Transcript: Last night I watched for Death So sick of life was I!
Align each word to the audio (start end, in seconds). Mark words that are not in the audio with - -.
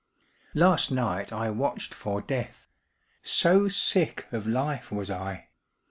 Last 0.55 0.89
night 0.89 1.31
I 1.31 1.51
watched 1.51 1.93
for 1.93 2.21
Death 2.23 2.67
So 3.21 3.67
sick 3.67 4.25
of 4.31 4.47
life 4.47 4.91
was 4.91 5.11
I! 5.11 5.49